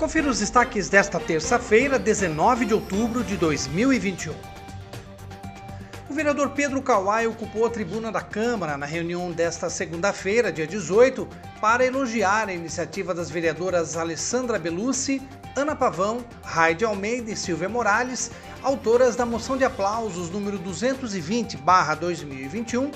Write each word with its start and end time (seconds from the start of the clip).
Confira 0.00 0.28
os 0.30 0.40
destaques 0.40 0.88
desta 0.88 1.20
terça-feira, 1.20 1.98
19 1.98 2.64
de 2.64 2.72
outubro 2.72 3.22
de 3.22 3.36
2021. 3.36 4.32
O 6.08 6.14
vereador 6.14 6.52
Pedro 6.52 6.80
Kawai 6.80 7.26
ocupou 7.26 7.66
a 7.66 7.70
tribuna 7.70 8.10
da 8.10 8.22
Câmara 8.22 8.78
na 8.78 8.86
reunião 8.86 9.30
desta 9.30 9.68
segunda-feira, 9.68 10.50
dia 10.50 10.66
18, 10.66 11.28
para 11.60 11.84
elogiar 11.84 12.48
a 12.48 12.54
iniciativa 12.54 13.12
das 13.12 13.30
vereadoras 13.30 13.94
Alessandra 13.94 14.58
Belucci, 14.58 15.20
Ana 15.54 15.76
Pavão, 15.76 16.24
Raide 16.42 16.82
Almeida 16.82 17.30
e 17.30 17.36
Silvia 17.36 17.68
Morales, 17.68 18.30
autoras 18.62 19.16
da 19.16 19.26
moção 19.26 19.58
de 19.58 19.64
aplausos 19.64 20.30
número 20.30 20.58
220/2021, 20.60 22.90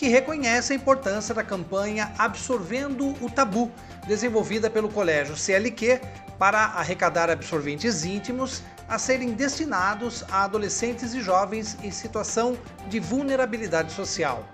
que 0.00 0.08
reconhece 0.08 0.72
a 0.72 0.76
importância 0.76 1.34
da 1.34 1.44
campanha 1.44 2.10
Absorvendo 2.16 3.14
o 3.22 3.28
Tabu, 3.28 3.70
desenvolvida 4.08 4.70
pelo 4.70 4.88
Colégio 4.88 5.36
CLQ 5.36 6.00
para 6.38 6.58
arrecadar 6.58 7.28
absorventes 7.28 8.02
íntimos 8.02 8.62
a 8.88 8.98
serem 8.98 9.34
destinados 9.34 10.24
a 10.30 10.44
adolescentes 10.44 11.12
e 11.12 11.20
jovens 11.20 11.76
em 11.82 11.90
situação 11.90 12.56
de 12.88 12.98
vulnerabilidade 12.98 13.92
social. 13.92 14.48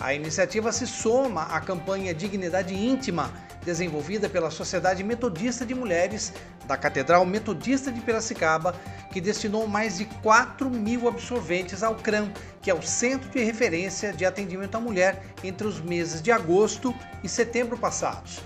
A 0.00 0.14
iniciativa 0.14 0.72
se 0.72 0.86
soma 0.86 1.42
à 1.42 1.60
campanha 1.60 2.14
Dignidade 2.14 2.74
Íntima, 2.74 3.30
desenvolvida 3.66 4.28
pela 4.28 4.48
Sociedade 4.48 5.02
Metodista 5.02 5.66
de 5.66 5.74
Mulheres 5.74 6.32
da 6.66 6.76
Catedral 6.76 7.26
Metodista 7.26 7.90
de 7.90 8.00
Piracicaba, 8.00 8.76
que 9.12 9.20
destinou 9.20 9.66
mais 9.66 9.98
de 9.98 10.04
4 10.04 10.70
mil 10.70 11.08
absorventes 11.08 11.82
ao 11.82 11.96
CRAM, 11.96 12.32
que 12.62 12.70
é 12.70 12.74
o 12.74 12.80
Centro 12.80 13.28
de 13.28 13.42
Referência 13.42 14.12
de 14.12 14.24
Atendimento 14.24 14.76
à 14.76 14.80
Mulher, 14.80 15.20
entre 15.42 15.66
os 15.66 15.80
meses 15.80 16.22
de 16.22 16.30
agosto 16.30 16.94
e 17.24 17.28
setembro 17.28 17.76
passados. 17.76 18.38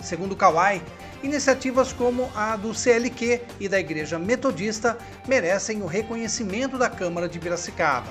Segundo 0.00 0.36
Kawai, 0.36 0.80
iniciativas 1.24 1.92
como 1.92 2.30
a 2.36 2.56
do 2.56 2.72
CLQ 2.72 3.40
e 3.58 3.68
da 3.68 3.80
Igreja 3.80 4.16
Metodista 4.16 4.96
merecem 5.26 5.82
o 5.82 5.86
reconhecimento 5.86 6.78
da 6.78 6.88
Câmara 6.88 7.28
de 7.28 7.40
Piracicaba. 7.40 8.06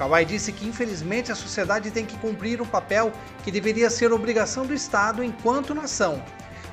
Kawai 0.00 0.24
disse 0.24 0.50
que 0.50 0.66
infelizmente 0.66 1.30
a 1.30 1.34
sociedade 1.34 1.90
tem 1.90 2.06
que 2.06 2.16
cumprir 2.16 2.62
um 2.62 2.64
papel 2.64 3.12
que 3.44 3.52
deveria 3.52 3.90
ser 3.90 4.14
obrigação 4.14 4.64
do 4.64 4.72
Estado 4.72 5.22
enquanto 5.22 5.74
nação. 5.74 6.24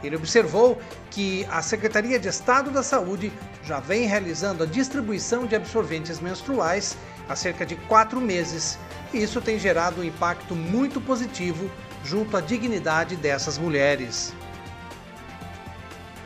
Ele 0.01 0.15
observou 0.15 0.81
que 1.11 1.45
a 1.51 1.61
Secretaria 1.61 2.17
de 2.17 2.29
Estado 2.29 2.71
da 2.71 2.81
Saúde 2.81 3.33
já 3.65 3.81
vem 3.81 4.05
realizando 4.05 4.63
a 4.63 4.65
distribuição 4.65 5.45
de 5.45 5.57
absorventes 5.57 6.21
menstruais 6.21 6.95
há 7.27 7.35
cerca 7.35 7.65
de 7.65 7.75
quatro 7.75 8.21
meses, 8.21 8.79
e 9.13 9.21
isso 9.21 9.41
tem 9.41 9.59
gerado 9.59 9.99
um 9.99 10.05
impacto 10.05 10.55
muito 10.55 11.01
positivo 11.01 11.69
junto 12.05 12.37
à 12.37 12.39
dignidade 12.39 13.17
dessas 13.17 13.57
mulheres. 13.57 14.33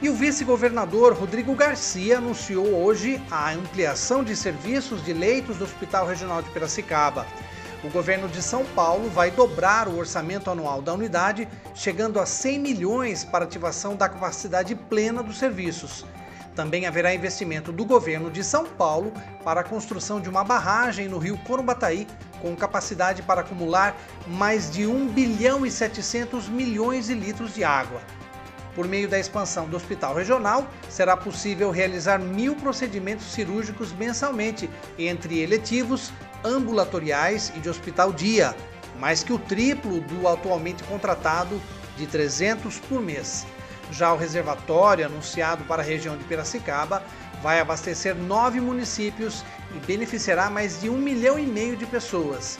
E 0.01 0.09
o 0.09 0.15
vice-governador 0.15 1.13
Rodrigo 1.13 1.53
Garcia 1.53 2.17
anunciou 2.17 2.65
hoje 2.73 3.21
a 3.29 3.51
ampliação 3.51 4.23
de 4.23 4.35
serviços 4.35 5.05
de 5.05 5.13
leitos 5.13 5.57
do 5.57 5.63
Hospital 5.63 6.07
Regional 6.07 6.41
de 6.41 6.49
Piracicaba. 6.49 7.27
O 7.83 7.89
governo 7.91 8.27
de 8.27 8.41
São 8.41 8.65
Paulo 8.65 9.11
vai 9.11 9.29
dobrar 9.29 9.87
o 9.87 9.99
orçamento 9.99 10.49
anual 10.49 10.81
da 10.81 10.91
unidade, 10.91 11.47
chegando 11.75 12.19
a 12.19 12.25
100 12.25 12.57
milhões 12.57 13.23
para 13.23 13.45
ativação 13.45 13.95
da 13.95 14.09
capacidade 14.09 14.73
plena 14.73 15.21
dos 15.21 15.37
serviços. 15.37 16.03
Também 16.55 16.87
haverá 16.87 17.13
investimento 17.13 17.71
do 17.71 17.85
governo 17.85 18.31
de 18.31 18.43
São 18.43 18.65
Paulo 18.65 19.13
para 19.43 19.61
a 19.61 19.63
construção 19.63 20.19
de 20.19 20.27
uma 20.27 20.43
barragem 20.43 21.07
no 21.07 21.19
rio 21.19 21.37
Corumbataí, 21.45 22.07
com 22.41 22.55
capacidade 22.55 23.21
para 23.21 23.41
acumular 23.41 23.95
mais 24.25 24.71
de 24.71 24.87
1 24.87 25.09
bilhão 25.09 25.63
e 25.63 25.69
700 25.69 26.49
milhões 26.49 27.05
de 27.05 27.13
litros 27.13 27.53
de 27.53 27.63
água. 27.63 28.01
Por 28.75 28.87
meio 28.87 29.07
da 29.07 29.19
expansão 29.19 29.67
do 29.67 29.75
hospital 29.75 30.15
regional, 30.15 30.67
será 30.89 31.17
possível 31.17 31.71
realizar 31.71 32.17
mil 32.17 32.55
procedimentos 32.55 33.31
cirúrgicos 33.33 33.91
mensalmente, 33.91 34.69
entre 34.97 35.39
eletivos, 35.39 36.11
ambulatoriais 36.43 37.51
e 37.55 37.59
de 37.59 37.69
hospital 37.69 38.13
dia, 38.13 38.55
mais 38.97 39.23
que 39.23 39.33
o 39.33 39.39
triplo 39.39 39.99
do 40.01 40.27
atualmente 40.27 40.83
contratado 40.83 41.61
de 41.97 42.07
300 42.07 42.79
por 42.79 43.01
mês. 43.01 43.45
Já 43.91 44.13
o 44.13 44.17
reservatório, 44.17 45.05
anunciado 45.05 45.65
para 45.65 45.81
a 45.81 45.85
região 45.85 46.17
de 46.17 46.23
Piracicaba, 46.23 47.03
vai 47.41 47.59
abastecer 47.59 48.15
nove 48.15 48.61
municípios 48.61 49.43
e 49.75 49.79
beneficiará 49.79 50.49
mais 50.49 50.79
de 50.79 50.89
um 50.89 50.97
milhão 50.97 51.37
e 51.37 51.45
meio 51.45 51.75
de 51.75 51.85
pessoas. 51.85 52.57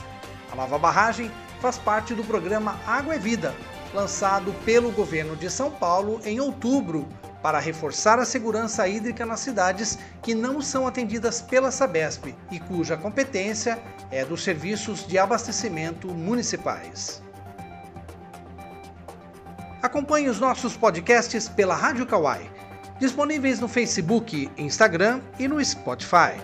A 0.52 0.56
nova 0.56 0.78
barragem 0.78 1.32
faz 1.62 1.78
parte 1.78 2.14
do 2.14 2.24
programa 2.24 2.78
Água 2.86 3.16
é 3.16 3.20
Vida, 3.20 3.56
lançado 3.94 4.54
pelo 4.66 4.92
governo 4.92 5.36
de 5.36 5.50
São 5.50 5.72
Paulo 5.72 6.22
em 6.24 6.40
outubro 6.40 7.08
para 7.42 7.60
reforçar 7.60 8.20
a 8.20 8.26
segurança 8.26 8.88
hídrica 8.88 9.26
nas 9.26 9.40
cidades 9.40 9.98
que 10.22 10.36
não 10.36 10.62
são 10.62 10.86
atendidas 10.86 11.42
pela 11.42 11.72
Sabesp 11.72 12.36
e 12.52 12.60
cuja 12.60 12.96
competência 12.96 13.80
é 14.12 14.24
dos 14.24 14.44
serviços 14.44 15.06
de 15.06 15.18
abastecimento 15.18 16.08
municipais. 16.10 17.22
Acompanhe 19.82 20.30
os 20.30 20.40
nossos 20.40 20.78
podcasts 20.78 21.50
pela 21.50 21.74
Rádio 21.74 22.06
Kawai, 22.06 22.50
disponíveis 23.00 23.60
no 23.60 23.68
Facebook, 23.68 24.52
Instagram 24.56 25.22
e 25.40 25.48
no 25.48 25.64
Spotify. 25.64 26.40